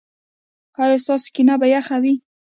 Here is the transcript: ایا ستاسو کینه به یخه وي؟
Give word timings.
ایا 0.83 0.97
ستاسو 1.03 1.27
کینه 1.35 1.55
به 1.61 1.67
یخه 1.75 1.97
وي؟ 2.03 2.13